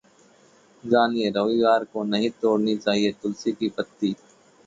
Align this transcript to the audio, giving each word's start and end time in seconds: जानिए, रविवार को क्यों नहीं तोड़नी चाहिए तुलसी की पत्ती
जानिए, 0.83 1.29
रविवार 1.29 1.83
को 1.83 1.91
क्यों 1.91 2.05
नहीं 2.05 2.29
तोड़नी 2.41 2.75
चाहिए 2.77 3.11
तुलसी 3.21 3.51
की 3.51 3.69
पत्ती 3.69 4.11